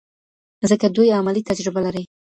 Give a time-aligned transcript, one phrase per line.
[0.69, 2.03] ځکه دوی عملي تجربه لري.